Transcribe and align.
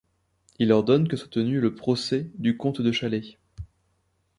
Il 0.57 0.71
ordonne 0.71 1.07
que 1.07 1.15
soit 1.15 1.29
tenu 1.29 1.59
le 1.61 1.75
procès 1.75 2.31
du 2.39 2.57
comte 2.57 2.81
de 2.81 2.91
Chalais. 2.91 3.37